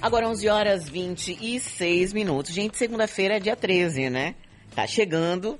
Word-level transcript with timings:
Agora 0.00 0.28
11 0.28 0.48
horas 0.48 0.88
26 0.88 2.12
minutos. 2.12 2.52
Gente, 2.52 2.78
segunda-feira 2.78 3.36
é 3.36 3.40
dia 3.40 3.56
13, 3.56 4.08
né? 4.08 4.36
Tá 4.72 4.86
chegando 4.86 5.58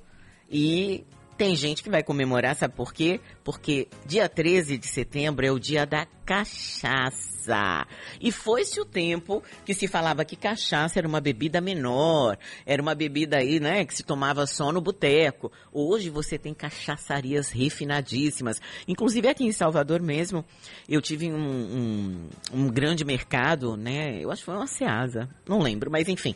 e 0.49 1.04
tem 1.38 1.54
gente 1.54 1.84
que 1.84 1.88
vai 1.88 2.03
comemorar, 2.03 2.56
sabe 2.56 2.75
por 2.75 2.93
quê? 2.93 3.21
Porque 3.45 3.87
dia 4.04 4.29
13 4.29 4.77
de 4.77 4.88
setembro 4.88 5.46
é 5.46 5.53
o 5.53 5.59
dia 5.59 5.87
da 5.87 6.04
cachaça. 6.27 7.87
E 8.21 8.32
foi-se 8.32 8.79
o 8.80 8.84
tempo 8.84 9.43
que 9.64 9.72
se 9.72 9.87
falava 9.87 10.24
que 10.24 10.35
cachaça 10.35 10.98
era 10.98 11.06
uma 11.06 11.20
bebida 11.20 11.61
menor, 11.61 12.37
era 12.66 12.82
uma 12.82 12.95
bebida 12.95 13.38
aí, 13.38 13.61
né, 13.61 13.84
que 13.84 13.95
se 13.95 14.02
tomava 14.02 14.46
só 14.46 14.73
no 14.73 14.80
boteco. 14.80 15.51
Hoje 15.73 16.11
você 16.11 16.37
tem 16.37 16.52
cachaçarias 16.52 17.50
refinadíssimas. 17.50 18.61
Inclusive 18.89 19.29
aqui 19.29 19.45
em 19.45 19.52
Salvador 19.52 20.02
mesmo, 20.02 20.45
eu 20.89 21.00
tive 21.00 21.32
um, 21.32 21.39
um, 21.39 22.29
um 22.52 22.68
grande 22.68 23.05
mercado, 23.05 23.77
né, 23.77 24.18
eu 24.20 24.30
acho 24.32 24.43
que 24.43 24.46
foi 24.46 24.57
uma 24.57 24.66
Ceasa, 24.66 25.29
não 25.48 25.61
lembro, 25.61 25.89
mas 25.89 26.09
enfim. 26.09 26.34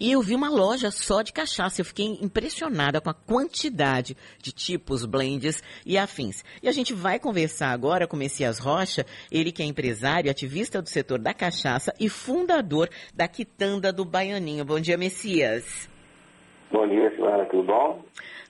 E 0.00 0.10
eu 0.10 0.20
vi 0.20 0.34
uma 0.34 0.50
loja 0.50 0.90
só 0.90 1.22
de 1.22 1.32
cachaça. 1.32 1.80
Eu 1.80 1.84
fiquei 1.84 2.18
impressionada 2.20 3.00
com 3.00 3.10
a 3.10 3.14
quantidade 3.14 4.16
de 4.38 4.52
tipos, 4.52 5.04
blends 5.04 5.62
e 5.86 5.96
afins. 5.96 6.44
E 6.62 6.68
a 6.68 6.72
gente 6.72 6.92
vai 6.92 7.18
conversar 7.18 7.70
agora 7.70 8.06
com 8.06 8.16
Messias 8.16 8.58
Rocha, 8.58 9.06
ele 9.30 9.52
que 9.52 9.62
é 9.62 9.66
empresário, 9.66 10.30
ativista 10.30 10.82
do 10.82 10.88
setor 10.88 11.18
da 11.18 11.32
cachaça 11.32 11.94
e 12.00 12.08
fundador 12.08 12.88
da 13.14 13.28
Quitanda 13.28 13.92
do 13.92 14.04
Baianinho. 14.04 14.64
Bom 14.64 14.80
dia, 14.80 14.96
Messias. 14.96 15.88
Bom 16.70 16.88
dia, 16.88 17.10
Silvana, 17.10 17.44
tudo 17.46 17.64
bom? 17.64 18.04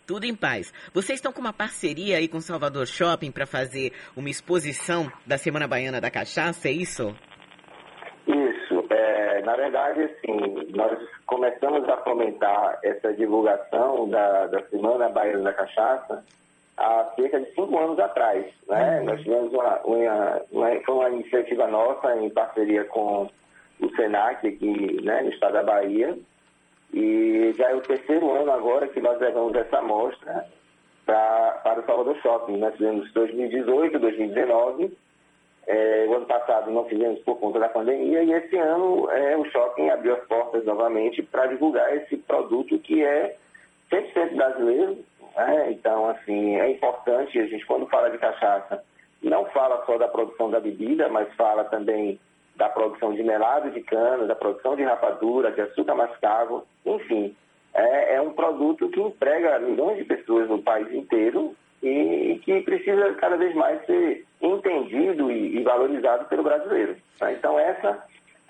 Tudo 0.06 0.24
em 0.24 0.34
paz. 0.34 0.72
Vocês 0.92 1.18
estão 1.18 1.32
com 1.32 1.40
uma 1.40 1.52
parceria 1.52 2.18
aí 2.18 2.28
com 2.28 2.38
o 2.38 2.42
Salvador 2.42 2.86
Shopping 2.86 3.30
para 3.30 3.46
fazer 3.46 3.92
uma 4.16 4.30
exposição 4.30 5.10
da 5.26 5.38
Semana 5.38 5.66
Baiana 5.66 6.00
da 6.00 6.10
Cachaça, 6.10 6.68
é 6.68 6.72
isso? 6.72 6.92
Isso. 6.92 7.31
Na 9.44 9.56
verdade, 9.56 10.02
assim, 10.02 10.68
nós 10.74 10.98
começamos 11.26 11.88
a 11.88 11.96
fomentar 11.98 12.78
essa 12.82 13.12
divulgação 13.12 14.08
da, 14.08 14.46
da 14.46 14.62
Semana 14.68 15.08
Baiana 15.08 15.44
da 15.44 15.52
Cachaça 15.52 16.24
há 16.76 17.12
cerca 17.16 17.40
de 17.40 17.52
cinco 17.54 17.78
anos 17.78 17.98
atrás. 17.98 18.46
Né? 18.68 18.98
Uhum. 18.98 19.04
Nós 19.06 19.20
tivemos 19.22 19.52
uma, 19.52 19.80
uma, 19.80 20.42
uma, 20.50 20.80
foi 20.84 20.94
uma 20.94 21.10
iniciativa 21.10 21.66
nossa 21.66 22.16
em 22.16 22.30
parceria 22.30 22.84
com 22.84 23.28
o 23.80 23.96
SENAC 23.96 24.46
aqui 24.46 25.02
né, 25.02 25.22
no 25.22 25.30
estado 25.30 25.54
da 25.54 25.62
Bahia. 25.62 26.16
E 26.92 27.52
já 27.56 27.70
é 27.70 27.74
o 27.74 27.80
terceiro 27.80 28.30
ano 28.30 28.52
agora 28.52 28.88
que 28.88 29.00
nós 29.00 29.18
levamos 29.18 29.54
essa 29.54 29.78
amostra 29.78 30.46
pra, 31.06 31.60
para 31.64 31.80
o 31.80 31.86
Salvador 31.86 32.16
Shopping. 32.22 32.58
Nós 32.58 32.74
fizemos 32.74 33.10
2018, 33.12 33.98
2019 33.98 35.01
é, 35.66 36.06
o 36.08 36.14
ano 36.14 36.26
passado 36.26 36.70
não 36.70 36.84
fizemos 36.86 37.20
por 37.20 37.38
conta 37.38 37.60
da 37.60 37.68
pandemia 37.68 38.22
e 38.22 38.32
esse 38.32 38.56
ano 38.56 39.08
é, 39.10 39.36
o 39.36 39.44
shopping 39.44 39.90
abriu 39.90 40.14
as 40.14 40.24
portas 40.26 40.64
novamente 40.64 41.22
para 41.22 41.46
divulgar 41.46 41.96
esse 41.96 42.16
produto 42.16 42.78
que 42.78 43.04
é 43.04 43.36
100% 43.90 44.34
brasileiro. 44.34 44.98
Né? 45.36 45.72
Então, 45.72 46.08
assim, 46.08 46.56
é 46.58 46.70
importante, 46.70 47.38
a 47.38 47.46
gente 47.46 47.64
quando 47.64 47.86
fala 47.86 48.10
de 48.10 48.18
cachaça, 48.18 48.82
não 49.22 49.44
fala 49.46 49.84
só 49.86 49.96
da 49.98 50.08
produção 50.08 50.50
da 50.50 50.58
bebida, 50.58 51.08
mas 51.08 51.32
fala 51.34 51.64
também 51.64 52.18
da 52.56 52.68
produção 52.68 53.14
de 53.14 53.22
melado 53.22 53.70
de 53.70 53.80
cana, 53.82 54.26
da 54.26 54.34
produção 54.34 54.76
de 54.76 54.82
rapadura, 54.82 55.52
de 55.52 55.60
açúcar 55.60 55.94
mascavo, 55.94 56.66
enfim. 56.84 57.34
É, 57.72 58.16
é 58.16 58.20
um 58.20 58.32
produto 58.32 58.88
que 58.88 59.00
emprega 59.00 59.58
milhões 59.60 59.96
de 59.96 60.04
pessoas 60.04 60.48
no 60.48 60.60
país 60.60 60.92
inteiro 60.92 61.54
e 61.82 62.40
que 62.44 62.60
precisa 62.62 63.14
cada 63.14 63.36
vez 63.36 63.54
mais 63.54 63.84
ser 63.86 64.26
entendido 64.42 65.30
e, 65.30 65.58
e 65.58 65.62
valorizado 65.62 66.24
pelo 66.26 66.42
brasileiro. 66.42 66.96
Tá? 67.18 67.32
Então 67.32 67.58
essa 67.58 68.02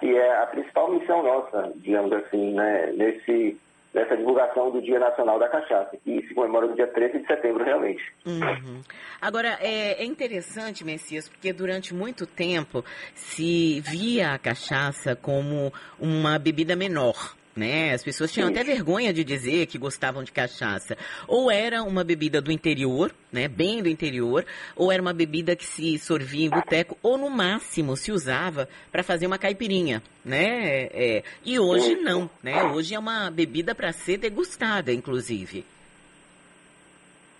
que 0.03 0.17
é 0.17 0.43
a 0.43 0.47
principal 0.47 0.93
missão 0.93 1.23
nossa, 1.23 1.73
digamos 1.77 2.13
assim, 2.13 2.53
né, 2.55 2.93
nesse, 2.97 3.57
nessa 3.95 4.17
divulgação 4.17 4.73
do 4.73 4.83
Dia 4.83 4.99
Nacional 4.99 5.39
da 5.39 5.49
Cachaça, 5.49 5.97
que 6.03 6.27
se 6.27 6.35
comemora 6.35 6.67
no 6.67 6.75
dia 6.75 6.89
13 6.89 7.21
de 7.21 7.27
setembro 7.29 7.63
realmente. 7.63 8.03
Uhum. 8.27 8.81
Agora, 9.21 9.57
é, 9.61 10.03
é, 10.03 10.05
interessante, 10.05 10.85
Messias, 10.85 11.29
porque 11.29 11.53
durante 11.53 11.95
muito 11.95 12.27
tempo 12.27 12.85
se 13.15 13.81
via 13.81 14.33
a 14.33 14.39
cachaça 14.41 15.15
como 15.15 15.73
uma 16.01 16.37
bebida 16.37 16.75
menor 16.75 17.37
né? 17.57 17.93
As 17.93 18.03
pessoas 18.03 18.33
tinham 18.33 18.49
até 18.49 18.65
vergonha 18.65 19.13
de 19.13 19.25
dizer 19.25 19.67
que 19.67 19.79
gostavam 19.79 20.23
de 20.23 20.33
cachaça. 20.33 20.97
Ou 21.29 21.51
era 21.51 21.83
uma 21.83 22.03
bebida 22.03 22.41
do 22.41 22.51
interior, 22.51 23.13
né? 23.33 23.49
Bem 23.49 23.83
do 23.83 23.89
interior, 23.89 24.45
ou 24.77 24.91
era 24.91 25.03
uma 25.03 25.13
bebida 25.13 25.55
que 25.55 25.65
se 25.65 25.99
sorvia 25.99 26.47
em 26.47 26.51
boteco, 26.51 26.97
ou 27.03 27.19
no 27.19 27.31
máximo 27.31 27.97
se 27.97 28.13
usava 28.13 28.69
para 28.91 29.03
fazer 29.03 29.27
uma 29.27 29.39
caipirinha, 29.39 30.03
né? 30.25 30.89
É, 30.93 31.23
e 31.45 31.59
hoje 31.59 31.95
não, 31.97 32.29
né? 32.43 32.63
Hoje 32.65 32.95
é 32.95 32.99
uma 32.99 33.31
bebida 33.31 33.75
para 33.75 33.93
ser 33.93 34.19
degustada, 34.19 34.93
inclusive. 34.93 35.65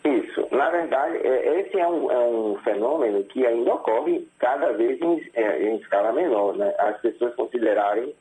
Isso. 0.05 0.49
Na 0.51 0.69
verdade, 0.69 1.17
é, 1.19 1.61
esse 1.61 1.79
é 1.79 1.89
um, 1.89 2.11
é 2.11 2.19
um 2.19 2.57
fenômeno 2.63 3.23
que 3.25 3.47
ainda 3.47 3.75
ocorre 3.75 4.27
cada 4.39 4.73
vez 4.73 5.01
em, 5.01 5.31
é, 5.35 5.63
em 5.63 5.77
escala 5.77 6.13
menor, 6.13 6.57
né? 6.57 6.75
As 6.79 7.01
pessoas 7.01 7.35
considerarem 7.35 8.15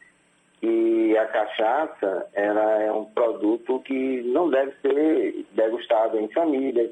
que 0.62 1.18
a 1.18 1.26
cachaça 1.26 2.28
ela 2.34 2.84
é 2.84 2.92
um 2.92 3.06
produto 3.06 3.80
que 3.80 4.22
não 4.22 4.50
deve 4.50 4.72
ser 4.82 5.46
degustado 5.54 6.20
em 6.20 6.32
família, 6.32 6.90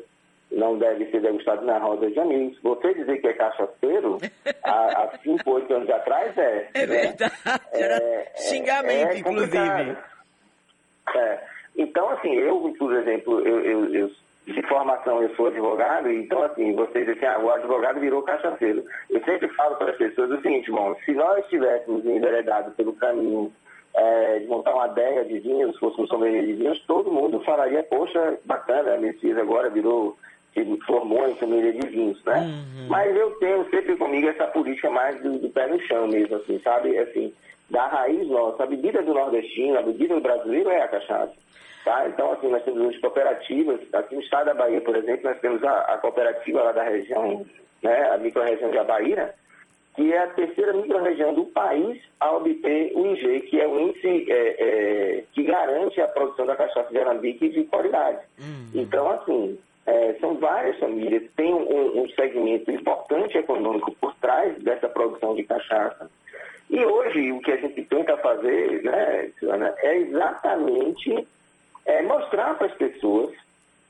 não 0.51 0.77
deve 0.79 1.05
ser 1.11 1.21
degustado 1.21 1.63
na 1.63 1.77
roda 1.77 2.09
de 2.09 2.19
amigos. 2.19 2.59
Você 2.63 2.95
dizer 2.95 3.21
que 3.21 3.27
é 3.27 3.33
cachaceiro, 3.33 4.17
há, 4.63 5.03
há 5.03 5.17
cinco, 5.19 5.51
oito 5.51 5.71
anos 5.71 5.89
atrás 5.89 6.35
é. 6.35 6.69
É 6.73 6.87
né? 6.87 7.01
verdade, 7.01 7.33
era 7.71 8.03
é, 8.03 8.33
xingamento, 8.37 9.13
é 9.13 9.19
inclusive. 9.19 9.97
É. 11.15 11.39
Então, 11.77 12.09
assim, 12.09 12.33
eu, 12.33 12.73
por 12.77 12.93
exemplo, 12.95 13.47
eu, 13.47 13.59
eu, 13.63 13.93
eu, 13.93 14.11
de 14.53 14.61
formação 14.63 15.21
eu 15.21 15.33
sou 15.35 15.47
advogado, 15.47 16.11
então, 16.11 16.43
assim, 16.43 16.73
vocês 16.73 17.05
dizem, 17.05 17.27
ah, 17.27 17.39
o 17.39 17.51
advogado 17.51 17.99
virou 17.99 18.21
cachaceiro. 18.21 18.83
Eu 19.09 19.23
sempre 19.23 19.47
falo 19.49 19.75
para 19.75 19.91
as 19.91 19.97
pessoas 19.97 20.31
o 20.31 20.41
seguinte, 20.41 20.71
bom, 20.71 20.95
se 21.05 21.11
nós 21.13 21.45
tivéssemos 21.47 22.05
enveredado 22.05 22.71
pelo 22.71 22.93
caminho 22.93 23.51
é, 23.95 24.39
de 24.39 24.47
montar 24.47 24.73
uma 24.73 24.85
adega 24.85 25.25
de 25.25 25.39
vinhos, 25.39 25.77
fosse 25.77 26.01
um 26.01 26.07
sommelier 26.07 26.45
de 26.45 26.53
vinhos, 26.53 26.79
todo 26.85 27.11
mundo 27.11 27.39
falaria, 27.41 27.83
poxa, 27.83 28.37
bacana, 28.45 28.95
a 28.95 28.97
Messias 28.97 29.37
agora 29.37 29.69
virou, 29.69 30.17
se 30.53 30.65
formou 30.85 31.27
em 31.27 31.35
sommelier 31.35 31.73
de 31.73 31.87
vinhos, 31.87 32.23
né? 32.23 32.39
Uhum. 32.39 32.87
Mas 32.87 33.15
eu 33.15 33.31
tenho 33.39 33.69
sempre 33.69 33.95
comigo 33.97 34.27
essa 34.27 34.47
política 34.47 34.89
mais 34.89 35.21
do, 35.21 35.37
do, 35.37 35.49
pé 35.49 35.67
no 35.67 35.79
chão 35.81 36.07
mesmo, 36.07 36.35
assim, 36.37 36.59
sabe? 36.59 36.97
Assim, 36.97 37.33
da 37.69 37.87
raiz 37.87 38.27
nossa. 38.27 38.63
A 38.63 38.67
bebida 38.67 39.01
do 39.01 39.13
nordestino, 39.13 39.77
a 39.77 39.81
bebida 39.81 40.15
do 40.15 40.21
brasileiro 40.21 40.69
é 40.69 40.81
a 40.81 40.87
cachaça. 40.87 41.33
Tá? 41.89 42.07
Então, 42.07 42.31
assim, 42.31 42.49
nós 42.49 42.63
temos 42.63 42.87
as 42.87 43.01
cooperativas, 43.01 43.79
aqui 43.93 44.13
no 44.13 44.21
estado 44.21 44.45
da 44.45 44.53
Bahia, 44.53 44.79
por 44.79 44.95
exemplo, 44.95 45.27
nós 45.27 45.39
temos 45.39 45.63
a, 45.63 45.71
a 45.71 45.97
cooperativa 45.97 46.61
lá 46.61 46.71
da 46.71 46.83
região, 46.83 47.43
né, 47.81 48.11
a 48.11 48.17
micro-região 48.19 48.69
de 48.69 48.77
Abaíra, 48.77 49.33
que 49.95 50.13
é 50.13 50.19
a 50.19 50.27
terceira 50.27 50.71
microrregião 50.73 51.33
do 51.33 51.45
país 51.45 51.99
a 52.19 52.31
obter 52.31 52.91
o 52.93 53.07
IG, 53.07 53.41
que 53.47 53.59
é 53.59 53.67
o 53.67 53.79
índice 53.79 54.31
é, 54.31 54.33
é, 54.59 55.23
que 55.33 55.41
garante 55.41 55.99
a 55.99 56.07
produção 56.07 56.45
da 56.45 56.55
cachaça 56.55 56.91
de 56.91 56.99
arambique 56.99 57.49
de 57.49 57.63
qualidade. 57.63 58.19
Uhum. 58.37 58.69
Então, 58.75 59.09
assim, 59.09 59.57
é, 59.87 60.13
são 60.21 60.35
várias 60.35 60.77
famílias, 60.77 61.23
tem 61.35 61.51
um, 61.51 62.03
um, 62.03 62.09
segmento 62.09 62.69
importante 62.69 63.35
econômico 63.35 63.95
por 63.99 64.13
trás 64.17 64.55
dessa 64.61 64.87
produção 64.87 65.33
de 65.33 65.41
cachaça. 65.43 66.07
E 66.69 66.85
hoje 66.85 67.31
o 67.31 67.41
que 67.41 67.51
a 67.51 67.57
gente 67.57 67.83
tenta 67.85 68.15
fazer, 68.17 68.83
né, 68.83 69.31
Silvana, 69.39 69.73
é 69.79 69.97
exatamente 69.97 71.27
é, 71.89 72.01
mostrar 72.03 72.55
para 72.55 72.67
as 72.67 72.73
pessoas 72.75 73.33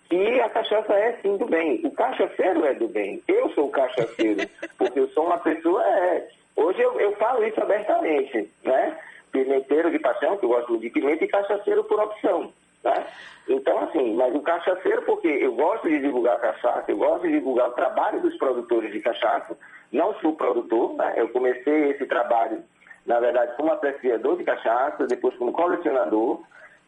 que 0.10 0.40
a 0.40 0.50
cachaça 0.50 0.94
é 0.94 1.18
sim 1.22 1.38
do 1.38 1.46
bem. 1.46 1.82
O 1.84 1.92
cachaceiro 1.92 2.66
é 2.66 2.74
do 2.74 2.88
bem. 2.88 3.22
Eu 3.28 3.50
sou 3.52 3.68
o 3.68 3.72
cachaceiro, 3.72 4.50
porque 4.78 5.00
eu 5.00 5.10
sou 5.10 5.26
uma 5.26 5.38
pessoa. 5.38 5.84
É. 5.84 6.28
Hoje 6.56 6.82
eu, 6.82 7.00
eu 7.00 7.16
falo 7.18 7.46
isso 7.46 7.62
abertamente, 7.62 8.50
né? 8.64 8.98
Pimenteiro 9.32 9.92
de 9.92 10.00
paixão, 10.00 10.38
que 10.38 10.46
eu 10.46 10.50
gosto 10.50 10.78
de 10.80 10.90
pimenta, 10.90 11.24
e 11.24 11.28
cachaceiro 11.28 11.84
por 11.84 12.00
opção. 12.00 12.52
Né? 12.84 13.06
Então, 13.48 13.78
assim, 13.80 14.16
mas 14.16 14.34
o 14.34 14.42
cachaceiro, 14.42 15.04
porque 15.04 15.28
eu 15.28 15.54
gosto 15.54 15.88
de 15.88 16.00
divulgar 16.00 16.40
cachaça, 16.40 16.86
eu 16.88 16.98
gosto 16.98 17.28
de 17.28 17.34
divulgar 17.34 17.70
o 17.70 17.74
trabalho 17.74 18.22
dos 18.22 18.36
produtores 18.38 18.92
de 18.92 19.00
cachaça, 19.02 19.58
não 19.92 20.14
sou 20.16 20.34
produtor, 20.36 20.96
né? 20.96 21.14
eu 21.18 21.30
comecei 21.30 21.92
esse 21.92 22.06
trabalho, 22.06 22.64
na 23.06 23.20
verdade, 23.20 23.56
como 23.58 23.72
apreciador 23.72 24.38
de 24.38 24.44
cachaça, 24.44 25.06
depois 25.08 25.36
como 25.36 25.52
colecionador, 25.52 26.42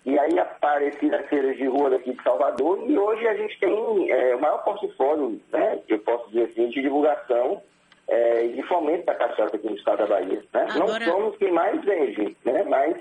e 0.05 0.17
aí 0.17 0.39
apareci 0.39 1.05
nas 1.05 1.27
feiras 1.27 1.55
de 1.57 1.67
rua 1.67 1.91
daqui 1.91 2.13
de 2.13 2.23
Salvador 2.23 2.83
e 2.87 2.97
hoje 2.97 3.27
a 3.27 3.35
gente 3.35 3.59
tem 3.59 4.11
é, 4.11 4.35
o 4.35 4.41
maior 4.41 4.63
portfólio, 4.63 5.39
né, 5.51 5.79
eu 5.87 5.99
posso 5.99 6.27
dizer 6.29 6.45
assim, 6.45 6.69
de 6.69 6.81
divulgação 6.81 7.61
é, 8.07 8.45
e 8.45 8.53
de 8.53 8.63
fomento 8.63 9.05
da 9.05 9.15
cachaça 9.15 9.55
aqui 9.55 9.67
no 9.67 9.75
estado 9.75 9.99
da 9.99 10.07
Bahia. 10.07 10.43
Né? 10.53 10.67
Agora... 10.69 11.05
Não 11.05 11.13
somos 11.13 11.37
quem 11.37 11.51
mais 11.51 11.83
vende, 11.83 12.35
né, 12.43 12.63
mas 12.63 12.97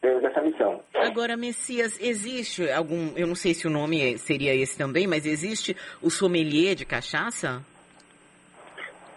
temos 0.00 0.24
essa 0.24 0.40
missão. 0.40 0.80
Agora, 0.94 1.36
Messias, 1.36 2.00
existe 2.00 2.70
algum, 2.70 3.12
eu 3.16 3.26
não 3.26 3.34
sei 3.34 3.54
se 3.54 3.66
o 3.66 3.70
nome 3.70 4.18
seria 4.18 4.54
esse 4.54 4.76
também, 4.76 5.06
mas 5.06 5.26
existe 5.26 5.76
o 6.02 6.10
sommelier 6.10 6.74
de 6.74 6.84
cachaça? 6.84 7.62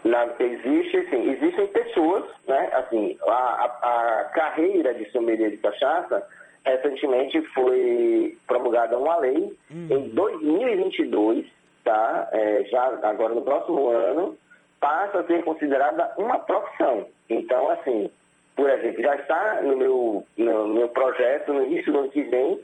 Na, 0.04 0.26
existe, 0.38 1.10
sim, 1.10 1.32
existem 1.32 1.66
pessoas, 1.68 2.26
né, 2.46 2.54
né? 2.54 2.70
Assim, 2.74 3.18
a, 3.26 3.32
a, 3.32 4.20
a 4.20 4.24
carreira 4.26 4.94
de 4.94 5.10
sommelier 5.12 5.50
de 5.50 5.58
cachaça 5.58 6.24
recentemente 6.66 7.42
foi 7.54 8.38
promulgada 8.48 8.98
uma 8.98 9.18
lei 9.18 9.58
uhum. 9.70 9.88
em 9.90 10.10
2022, 10.10 11.46
tá? 11.84 12.30
É, 12.32 12.64
já 12.66 12.86
agora 13.04 13.34
no 13.34 13.42
próximo 13.42 13.90
ano 13.90 14.38
passa 14.80 15.20
a 15.20 15.24
ser 15.26 15.44
considerada 15.44 16.14
uma 16.18 16.40
profissão. 16.40 17.08
Então, 17.30 17.70
assim, 17.72 18.10
por 18.56 18.70
exemplo, 18.70 19.02
já 19.02 19.16
está 19.16 19.62
no 19.62 19.78
meu, 19.78 20.26
no 20.38 20.68
meu 20.68 20.90
projeto, 20.90 21.54
no 21.54 21.64
início 21.64 21.92
do 21.92 22.00
ano 22.00 22.10
que 22.10 22.24
vem, 22.24 22.60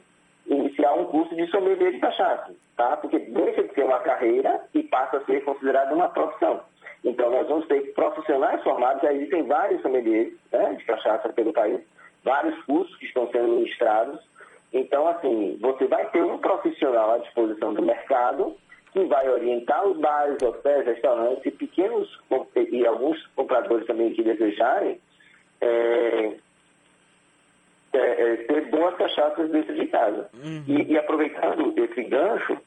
iniciar 0.47 0.93
um 0.93 1.05
curso 1.05 1.35
de 1.35 1.47
sommelier 1.47 1.91
de 1.91 1.99
cachaça, 1.99 2.53
tá? 2.75 2.97
Porque 2.97 3.19
deixa 3.19 3.63
de 3.63 3.73
ser 3.73 3.83
uma 3.83 3.99
carreira 3.99 4.61
e 4.73 4.83
passa 4.83 5.17
a 5.17 5.25
ser 5.25 5.43
considerada 5.43 5.93
uma 5.93 6.09
profissão. 6.09 6.61
Então, 7.03 7.29
nós 7.29 7.47
vamos 7.47 7.67
ter 7.67 7.93
profissionais 7.93 8.61
formados, 8.63 9.01
já 9.01 9.13
existem 9.13 9.43
vários 9.43 9.81
sommeliers 9.81 10.33
né, 10.51 10.73
de 10.73 10.83
cachaça 10.85 11.29
pelo 11.29 11.53
país, 11.53 11.79
vários 12.23 12.61
cursos 12.63 12.95
que 12.97 13.05
estão 13.05 13.29
sendo 13.31 13.47
ministrados. 13.49 14.19
Então, 14.71 15.07
assim, 15.07 15.57
você 15.59 15.85
vai 15.85 16.09
ter 16.09 16.23
um 16.23 16.37
profissional 16.37 17.13
à 17.13 17.17
disposição 17.19 17.73
do 17.73 17.81
mercado 17.81 18.55
que 18.91 19.03
vai 19.05 19.29
orientar 19.29 19.85
os 19.87 19.97
bares, 19.97 20.41
hotéis, 20.41 20.85
restaurantes 20.85 21.45
e 21.45 21.51
pequenos 21.51 22.19
e 22.55 22.85
alguns 22.85 23.25
compradores 23.35 23.85
também 23.85 24.13
que 24.13 24.23
desejarem 24.23 24.99
é, 25.61 26.33
é, 27.93 27.97
é, 27.99 28.35
ter 28.37 28.69
boas 28.69 28.95
cachaças 28.95 29.49
dentro 29.51 29.75
de 29.75 29.85
casa. 29.87 30.29
Uhum. 30.33 30.63
E, 30.67 30.93
e, 30.93 30.97
aproveitando 30.97 31.73
esse 31.77 32.03
gancho, 32.03 32.57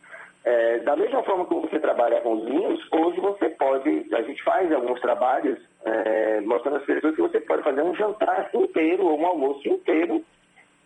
é, 0.44 0.78
da 0.80 0.96
mesma 0.96 1.22
forma 1.22 1.46
que 1.46 1.54
você 1.54 1.78
trabalha 1.78 2.20
com 2.20 2.34
os 2.34 2.44
vinhos, 2.44 2.80
hoje 2.90 3.20
você 3.20 3.48
pode, 3.50 4.06
a 4.12 4.22
gente 4.22 4.42
faz 4.42 4.72
alguns 4.72 5.00
trabalhos 5.00 5.58
é, 5.84 6.40
mostrando 6.40 6.78
às 6.78 6.84
pessoas 6.84 7.14
que 7.14 7.22
você 7.22 7.40
pode 7.40 7.62
fazer 7.62 7.82
um 7.82 7.94
jantar 7.94 8.50
inteiro 8.52 9.06
ou 9.06 9.20
um 9.20 9.26
almoço 9.26 9.68
inteiro 9.68 10.24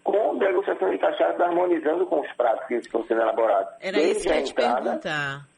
com 0.04 0.38
degustação 0.38 0.90
de 0.90 0.98
cachaça 0.98 1.42
harmonizando 1.42 2.06
com 2.06 2.20
os 2.20 2.32
pratos 2.32 2.66
que 2.68 2.74
estão 2.74 3.04
sendo 3.06 3.22
elaborados. 3.22 3.72
Era 3.80 3.98
isso 4.00 4.22
que 4.22 4.28
eu 4.28 4.34
ia 4.34 4.42
te 4.44 4.54
perguntar. 4.54 5.48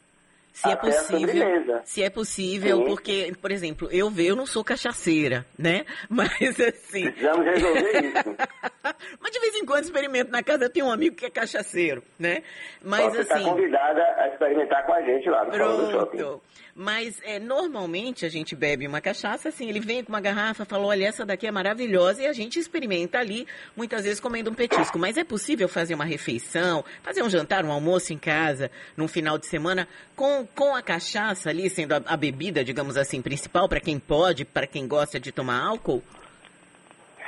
Se 0.53 0.71
é 0.71 0.77
possível, 0.77 1.81
se 1.85 2.03
é 2.03 2.11
possível, 2.11 2.77
Sim. 2.79 2.85
porque, 2.87 3.33
por 3.41 3.53
exemplo, 3.53 3.89
eu 3.93 4.11
eu 4.19 4.35
não 4.35 4.47
sou 4.47 4.65
cachaceira, 4.65 5.47
né? 5.57 5.85
Mas 6.11 6.59
assim. 6.61 7.11
Precisamos 7.13 7.47
resolver 7.47 8.05
isso. 8.05 8.37
Mas 9.21 9.33
de 9.33 9.41
vez 9.41 9.55
em 9.55 9.65
quando 9.65 9.85
experimento 9.85 10.31
na 10.31 10.43
casa, 10.43 10.65
eu 10.65 10.71
tenho 10.71 10.87
um 10.87 10.93
amigo 10.93 11.17
que 11.17 11.27
é 11.27 11.31
cachaceiro, 11.31 12.03
né? 12.19 12.43
Mas 12.83 13.13
Você 13.13 13.21
assim. 13.21 13.45
Você 13.45 13.51
convidada 13.51 14.03
a 14.19 14.29
experimentar 14.29 14.87
com 14.87 14.93
a 14.93 15.03
gente 15.03 15.29
lá 15.29 15.45
no 15.45 15.51
Pronto. 15.51 15.91
Shopping. 15.91 16.41
Mas 16.81 17.21
é, 17.25 17.41
normalmente 17.41 18.25
a 18.25 18.29
gente 18.29 18.55
bebe 18.55 18.87
uma 18.87 19.01
cachaça, 19.01 19.49
assim, 19.49 19.69
ele 19.69 19.81
vem 19.81 20.05
com 20.05 20.13
uma 20.13 20.21
garrafa, 20.21 20.65
fala, 20.65 20.87
olha, 20.87 21.07
essa 21.07 21.27
daqui 21.27 21.45
é 21.45 21.51
maravilhosa, 21.51 22.23
e 22.23 22.27
a 22.29 22.33
gente 22.33 22.57
experimenta 22.57 23.19
ali, 23.19 23.49
muitas 23.77 24.05
vezes 24.05 24.21
comendo 24.21 24.49
um 24.49 24.55
petisco. 24.55 24.97
Mas 24.97 25.17
é 25.17 25.25
possível 25.25 25.69
fazer 25.69 25.97
uma 25.97 26.05
refeição, 26.05 26.85
fazer 27.03 27.21
um 27.25 27.29
jantar, 27.29 27.65
um 27.65 27.73
almoço 27.73 28.13
em 28.13 28.19
casa, 28.19 28.71
num 28.97 29.09
final 29.09 29.37
de 29.39 29.47
semana, 29.47 29.89
com, 30.15 30.47
com 30.55 30.73
a 30.73 30.81
cachaça 30.81 31.51
ali, 31.51 31.69
sendo 31.69 31.95
a, 31.95 32.03
a 32.07 32.17
bebida, 32.17 32.63
digamos 32.63 32.97
assim, 32.97 33.21
principal, 33.21 33.69
para 33.69 33.81
quem 33.81 33.99
pode, 33.99 34.45
para 34.45 34.67
quem 34.67 34.87
gosta 34.87 35.19
de 35.19 35.33
tomar 35.33 35.61
álcool? 35.61 36.01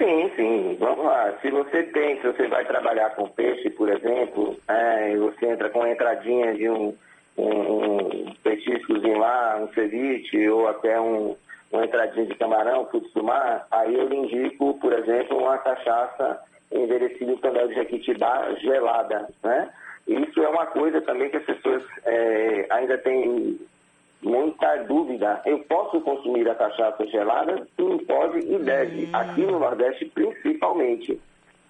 Sim, 0.01 0.31
sim. 0.35 0.77
Vamos 0.81 1.05
lá. 1.05 1.31
Se 1.43 1.51
você 1.51 1.83
tem, 1.83 2.19
se 2.23 2.27
você 2.27 2.49
vai 2.49 2.65
trabalhar 2.65 3.11
com 3.11 3.29
peixe, 3.29 3.69
por 3.69 3.91
exemplo, 3.91 4.57
é, 4.67 5.15
você 5.15 5.47
entra 5.47 5.69
com 5.69 5.83
a 5.83 5.91
entradinha 5.91 6.55
de 6.55 6.71
um, 6.71 6.97
um, 7.37 7.77
um 7.77 8.35
petiscozinho 8.43 9.19
lá, 9.19 9.59
um 9.61 9.71
ceviche 9.75 10.49
ou 10.49 10.69
até 10.69 10.99
um, 10.99 11.37
uma 11.71 11.85
entradinha 11.85 12.25
de 12.25 12.35
camarão, 12.37 12.87
frutos 12.87 13.13
do 13.13 13.23
mar, 13.23 13.67
aí 13.71 13.95
eu 13.95 14.09
lhe 14.09 14.17
indico, 14.17 14.73
por 14.81 14.91
exemplo, 14.95 15.37
uma 15.37 15.59
cachaça 15.59 16.41
envelhecida 16.73 17.33
em 17.33 17.37
canal 17.37 17.69
de 17.69 17.75
jequitibá 17.75 18.55
gelada, 18.55 19.29
né? 19.43 19.69
Isso 20.09 20.43
é 20.43 20.49
uma 20.49 20.65
coisa 20.67 21.03
também 21.03 21.29
que 21.29 21.37
as 21.37 21.45
pessoas 21.45 21.83
é, 22.07 22.67
ainda 22.71 22.97
têm 22.97 23.61
muita 24.23 24.77
dúvida. 24.85 25.41
Eu 25.45 25.59
posso 25.61 26.01
consumir 26.01 26.49
a 26.49 26.55
cachaça 26.55 27.07
gelada? 27.07 27.67
Sim, 27.77 27.99
pode 27.99 28.39
e 28.39 28.59
deve. 28.59 29.07
Hum. 29.07 29.11
Aqui 29.13 29.41
no 29.43 29.59
Nordeste, 29.59 30.07
principalmente. 30.07 31.21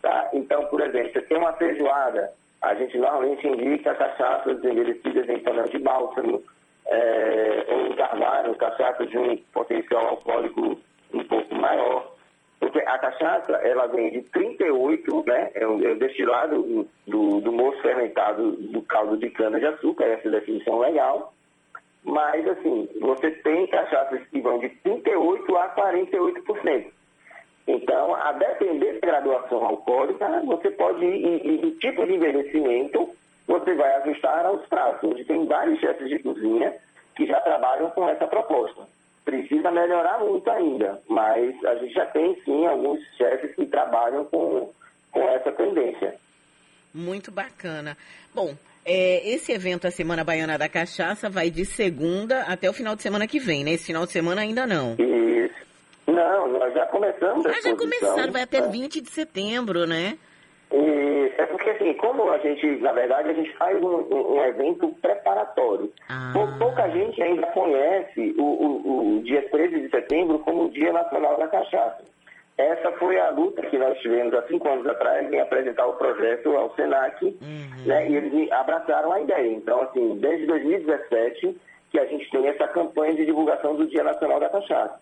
Tá? 0.02 0.30
Então, 0.32 0.64
por 0.66 0.80
exemplo, 0.80 1.12
você 1.12 1.22
tem 1.22 1.36
uma 1.36 1.52
feijoada, 1.54 2.32
a 2.62 2.74
gente 2.74 2.96
normalmente 2.96 3.46
indica 3.46 3.94
cachaças 3.94 4.62
envelhecidas 4.64 5.28
em 5.28 5.38
panela 5.40 5.68
de 5.68 5.78
bálsamo, 5.78 6.42
é, 6.86 7.66
ou 7.68 7.96
carvalho, 7.96 8.54
cachaça 8.56 9.06
de 9.06 9.18
um 9.18 9.36
potencial 9.52 10.08
alcoólico 10.08 10.78
um 11.12 11.24
pouco 11.24 11.54
maior. 11.54 12.10
Porque 12.58 12.78
a 12.80 12.98
cachaça, 12.98 13.52
ela 13.52 13.86
vem 13.86 14.10
de 14.10 14.22
38, 14.22 15.24
né? 15.26 15.50
É 15.54 15.66
o, 15.66 15.82
é 15.82 15.92
o 15.92 15.98
destilado 15.98 16.86
do, 17.06 17.40
do 17.40 17.52
moço 17.52 17.80
fermentado 17.80 18.52
do 18.52 18.82
caldo 18.82 19.16
de 19.16 19.30
cana-de-açúcar, 19.30 20.04
essa 20.04 20.28
é 20.28 20.28
a 20.28 20.40
definição 20.40 20.78
legal. 20.78 21.32
Mas, 22.04 22.46
assim, 22.48 22.88
você 23.00 23.30
tem 23.30 23.66
cachaças 23.66 24.26
que 24.28 24.40
vão 24.40 24.58
de 24.58 24.68
38% 24.84 25.56
a 25.56 25.68
48%. 25.76 26.86
Então, 27.66 28.14
a 28.14 28.32
depender 28.32 28.98
da 29.00 29.06
graduação 29.06 29.64
alcoólica, 29.64 30.26
você 30.44 30.70
pode 30.70 31.04
ir, 31.04 31.46
e, 31.46 31.66
e 31.66 31.70
tipo 31.72 32.04
de 32.06 32.14
envelhecimento, 32.14 33.10
você 33.46 33.74
vai 33.74 33.94
ajustar 33.96 34.46
aos 34.46 34.64
pratos. 34.66 35.10
Hoje 35.10 35.24
tem 35.24 35.44
vários 35.46 35.78
chefes 35.78 36.08
de 36.08 36.18
cozinha 36.20 36.74
que 37.14 37.26
já 37.26 37.40
trabalham 37.40 37.90
com 37.90 38.08
essa 38.08 38.26
proposta. 38.26 38.88
Precisa 39.24 39.70
melhorar 39.70 40.18
muito 40.20 40.50
ainda, 40.50 41.00
mas 41.08 41.64
a 41.64 41.74
gente 41.76 41.92
já 41.92 42.06
tem 42.06 42.34
sim 42.44 42.66
alguns 42.66 43.00
chefes 43.16 43.54
que 43.54 43.66
trabalham 43.66 44.24
com, 44.24 44.72
com 45.12 45.22
essa 45.28 45.52
tendência. 45.52 46.16
Muito 46.92 47.30
bacana. 47.30 47.96
Bom, 48.34 48.54
é, 48.90 49.34
esse 49.34 49.52
evento, 49.52 49.86
a 49.86 49.90
Semana 49.90 50.24
Baiana 50.24 50.58
da 50.58 50.68
Cachaça, 50.68 51.30
vai 51.30 51.48
de 51.48 51.64
segunda 51.64 52.42
até 52.42 52.68
o 52.68 52.72
final 52.72 52.96
de 52.96 53.02
semana 53.02 53.26
que 53.26 53.38
vem, 53.38 53.62
né? 53.62 53.72
Esse 53.72 53.86
final 53.86 54.04
de 54.04 54.10
semana 54.10 54.40
ainda 54.40 54.66
não. 54.66 54.96
Isso. 54.98 55.54
Não, 56.08 56.48
nós 56.48 56.74
já 56.74 56.86
começamos 56.86 57.46
a 57.46 57.50
Ah, 57.50 57.60
já 57.62 57.76
começaram, 57.76 58.32
vai 58.32 58.42
até 58.42 58.60
20 58.60 58.96
né? 58.96 59.02
de 59.02 59.10
setembro, 59.10 59.86
né? 59.86 60.18
E 60.72 61.32
é 61.38 61.46
porque 61.46 61.70
assim, 61.70 61.92
como 61.94 62.30
a 62.30 62.38
gente, 62.38 62.66
na 62.80 62.92
verdade, 62.92 63.30
a 63.30 63.32
gente 63.32 63.52
faz 63.56 63.80
um, 63.82 64.06
um 64.10 64.44
evento 64.44 64.88
preparatório. 65.00 65.92
Ah. 66.08 66.32
Pouca 66.58 66.88
gente 66.90 67.22
ainda 67.22 67.46
conhece 67.48 68.34
o, 68.38 68.42
o, 68.42 69.16
o 69.18 69.22
dia 69.22 69.42
13 69.50 69.80
de 69.80 69.90
setembro 69.90 70.38
como 70.40 70.64
o 70.64 70.70
Dia 70.70 70.92
Nacional 70.92 71.36
da 71.38 71.46
Cachaça. 71.48 72.09
Essa 72.60 72.92
foi 72.92 73.18
a 73.18 73.30
luta 73.30 73.62
que 73.62 73.78
nós 73.78 73.98
tivemos 74.00 74.34
há 74.34 74.42
cinco 74.46 74.68
anos 74.68 74.86
atrás 74.86 75.32
em 75.32 75.40
apresentar 75.40 75.86
o 75.86 75.94
projeto 75.94 76.56
ao 76.56 76.74
SENAC, 76.74 77.24
uhum. 77.24 77.86
né, 77.86 78.08
e 78.08 78.16
eles 78.16 78.52
abraçaram 78.52 79.12
a 79.12 79.20
ideia. 79.20 79.52
Então, 79.52 79.82
assim, 79.82 80.18
desde 80.18 80.46
2017 80.46 81.56
que 81.90 81.98
a 81.98 82.06
gente 82.06 82.30
tem 82.30 82.46
essa 82.46 82.68
campanha 82.68 83.14
de 83.14 83.26
divulgação 83.26 83.74
do 83.74 83.86
Dia 83.86 84.04
Nacional 84.04 84.38
da 84.40 84.48
Cachaça. 84.48 85.00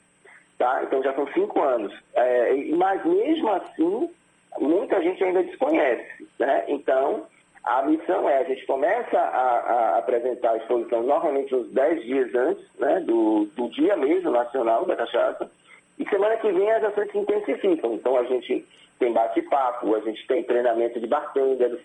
Tá? 0.58 0.82
Então 0.82 1.02
já 1.02 1.14
são 1.14 1.26
cinco 1.32 1.62
anos. 1.62 1.92
É, 2.14 2.54
mas 2.76 3.04
mesmo 3.04 3.48
assim, 3.52 4.10
muita 4.58 5.00
gente 5.02 5.22
ainda 5.22 5.42
desconhece. 5.42 6.26
Né? 6.38 6.64
Então, 6.66 7.26
a 7.62 7.82
missão 7.82 8.28
é, 8.28 8.38
a 8.38 8.44
gente 8.44 8.66
começa 8.66 9.18
a, 9.18 9.58
a 9.58 9.98
apresentar 9.98 10.52
a 10.52 10.56
exposição 10.56 11.02
normalmente 11.02 11.54
uns 11.54 11.70
dez 11.72 12.02
dias 12.02 12.34
antes 12.34 12.64
né, 12.78 13.00
do, 13.00 13.44
do 13.54 13.68
dia 13.70 13.96
mesmo 13.96 14.30
nacional 14.30 14.84
da 14.86 14.96
cachaça, 14.96 15.50
e 15.98 16.08
semana 16.08 16.36
que 16.36 16.50
vem 16.52 16.70
as 16.70 16.84
ações 16.84 17.10
se 17.10 17.18
intensificam. 17.18 17.94
Então 17.94 18.16
a 18.16 18.24
gente 18.24 18.66
tem 18.98 19.12
bate-papo, 19.12 19.94
a 19.94 20.00
gente 20.00 20.26
tem 20.26 20.42
treinamento 20.42 21.00
de 21.00 21.06
bartenders, 21.06 21.80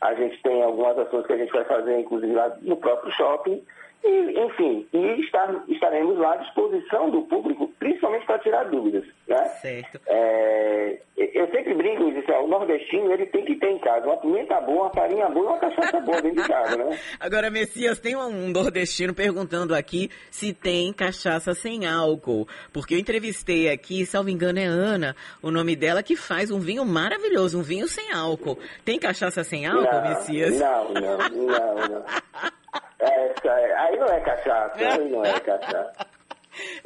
a 0.00 0.14
gente 0.14 0.40
tem 0.42 0.62
algumas 0.62 0.98
ações 0.98 1.26
que 1.26 1.32
a 1.32 1.38
gente 1.38 1.52
vai 1.52 1.64
fazer, 1.64 1.98
inclusive 1.98 2.32
lá 2.32 2.56
no 2.62 2.76
próprio 2.76 3.12
shopping, 3.12 3.62
e, 4.04 4.40
enfim, 4.40 4.86
e 4.92 5.20
estar, 5.20 5.64
estaremos 5.68 6.16
lá 6.18 6.34
à 6.34 6.36
disposição 6.36 7.10
do 7.10 7.22
público, 7.22 7.68
principalmente 7.78 8.26
para 8.26 8.38
tirar 8.38 8.64
dúvidas. 8.64 9.04
Né? 9.26 9.44
Certo. 9.60 10.00
É, 10.06 11.00
eu 11.16 11.46
sempre 11.50 11.74
brinco 11.74 12.04
e 12.04 12.14
digo, 12.14 12.20
assim, 12.20 12.44
o 12.44 12.48
nordestino 12.48 13.12
ele 13.12 13.26
tem 13.26 13.44
que 13.44 13.56
ter 13.56 13.70
em 13.70 13.78
casa 13.78 14.06
uma 14.06 14.16
pimenta 14.16 14.60
boa, 14.60 14.84
uma 14.84 14.94
farinha 14.94 15.28
boa 15.28 15.44
e 15.44 15.48
uma 15.48 15.58
cachaça 15.58 16.00
boa 16.00 16.22
dentro 16.22 16.42
de 16.42 16.48
casa, 16.48 16.76
né? 16.76 16.98
Agora, 17.18 17.50
Messias, 17.50 17.98
tem 17.98 18.16
um 18.16 18.48
nordestino 18.48 19.12
perguntando 19.12 19.74
aqui 19.74 20.10
se 20.30 20.52
tem 20.52 20.92
cachaça 20.92 21.52
sem 21.54 21.86
álcool. 21.86 22.46
Porque 22.72 22.94
eu 22.94 22.98
entrevistei 22.98 23.68
aqui, 23.68 24.06
salvo 24.06 24.30
engano, 24.30 24.58
é 24.58 24.66
Ana, 24.66 25.16
o 25.42 25.50
nome 25.50 25.74
dela, 25.74 26.02
que 26.02 26.16
faz 26.16 26.50
um 26.50 26.60
vinho 26.60 26.84
maravilhoso, 26.84 27.58
um 27.58 27.62
vinho 27.62 27.88
sem 27.88 28.12
álcool. 28.12 28.58
Tem 28.84 28.98
cachaça 28.98 29.42
sem 29.42 29.66
álcool, 29.66 29.92
não, 29.92 30.08
Messias? 30.08 30.58
Não, 30.60 30.94
não, 30.94 31.18
não, 31.18 31.88
não. 31.88 32.04
Essa, 33.00 33.48
é, 33.48 33.74
aí 33.76 33.96
não 33.96 34.06
é 34.08 34.20
cachaça, 34.38 34.78
aí 34.78 35.08
não 35.10 35.24
é 35.24 35.40
cachaça. 35.40 36.06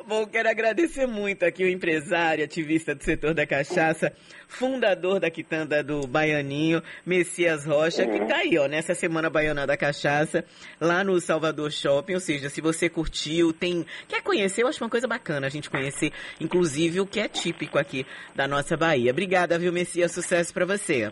Bom, 0.06 0.26
quero 0.26 0.50
agradecer 0.50 1.06
muito 1.06 1.44
aqui 1.44 1.64
o 1.64 1.68
empresário, 1.68 2.44
ativista 2.44 2.94
do 2.94 3.02
setor 3.02 3.32
da 3.32 3.46
cachaça, 3.46 4.12
fundador 4.46 5.18
da 5.18 5.30
quitanda 5.30 5.82
do 5.82 6.06
Baianinho, 6.06 6.82
Messias 7.06 7.64
Rocha, 7.64 8.06
que 8.06 8.18
tá 8.26 8.36
aí, 8.38 8.58
ó, 8.58 8.66
nessa 8.66 8.94
semana 8.94 9.30
baiana 9.30 9.66
da 9.66 9.76
cachaça, 9.76 10.44
lá 10.80 11.02
no 11.02 11.18
Salvador 11.20 11.70
Shopping. 11.70 12.14
Ou 12.14 12.20
seja, 12.20 12.50
se 12.50 12.60
você 12.60 12.88
curtiu, 12.88 13.52
tem. 13.52 13.86
Quer 14.08 14.22
conhecer, 14.22 14.62
eu 14.62 14.68
acho 14.68 14.82
uma 14.82 14.90
coisa 14.90 15.08
bacana 15.08 15.46
a 15.46 15.50
gente 15.50 15.70
conhecer, 15.70 16.12
inclusive, 16.40 17.00
o 17.00 17.06
que 17.06 17.20
é 17.20 17.28
típico 17.28 17.78
aqui 17.78 18.04
da 18.34 18.46
nossa 18.46 18.76
Bahia. 18.76 19.10
Obrigada, 19.10 19.58
viu, 19.58 19.72
Messias? 19.72 20.12
Sucesso 20.12 20.52
para 20.52 20.66
você. 20.66 21.10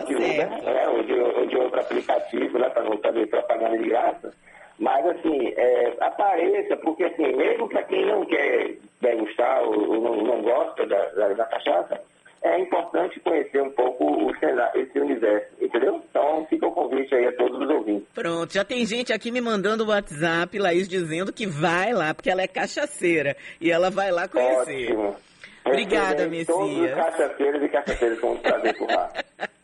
Tá 0.00 0.12
Uber, 0.12 0.62
né, 0.62 0.88
ou 0.88 1.02
de, 1.02 1.12
ou 1.12 1.46
de 1.46 1.56
outro 1.56 1.80
aplicativo, 1.80 2.58
né, 2.58 2.68
para 2.70 2.84
não 2.84 2.98
fazer 2.98 3.26
propaganda 3.28 3.78
de 3.78 3.88
graça. 3.88 4.32
Mas, 4.80 5.06
assim, 5.06 5.52
é, 5.56 5.94
apareça, 6.00 6.74
porque, 6.78 7.04
assim, 7.04 7.36
mesmo 7.36 7.68
para 7.68 7.82
quem 7.82 8.06
não 8.06 8.24
quer 8.24 8.76
degustar 9.02 9.62
ou, 9.62 9.90
ou 9.90 10.00
não, 10.00 10.16
não, 10.22 10.42
gosta 10.42 10.86
da, 10.86 11.06
da, 11.10 11.28
da, 11.34 11.44
cachaça, 11.44 12.00
é 12.42 12.58
importante 12.58 13.20
conhecer 13.20 13.60
um 13.60 13.70
pouco 13.72 14.04
o 14.04 14.30
esse 14.74 14.98
universo, 14.98 15.48
entendeu? 15.60 16.02
Então, 16.08 16.46
fica 16.48 16.66
o 16.66 16.72
convite 16.72 17.14
aí 17.14 17.26
a 17.26 17.32
todos 17.36 17.60
os 17.60 17.68
ouvintes. 17.68 18.08
Pronto, 18.14 18.54
já 18.54 18.64
tem 18.64 18.86
gente 18.86 19.12
aqui 19.12 19.30
me 19.30 19.42
mandando 19.42 19.84
o 19.84 19.88
WhatsApp, 19.88 20.58
Laís, 20.58 20.88
dizendo 20.88 21.30
que 21.30 21.46
vai 21.46 21.92
lá, 21.92 22.14
porque 22.14 22.30
ela 22.30 22.40
é 22.40 22.48
cachaceira, 22.48 23.36
e 23.60 23.70
ela 23.70 23.90
vai 23.90 24.10
lá 24.10 24.26
conhecer. 24.28 24.96
Ótimo. 24.96 25.16
Obrigada, 25.62 26.26
Messias. 26.26 26.46
Todos 26.46 26.80
os 26.80 26.90
cachaceiros 26.90 27.62
e 27.62 27.68
cachaceiras 27.68 28.22
um 28.24 28.36
prazer 28.38 28.78
por 28.78 28.88
lá. 28.88 29.12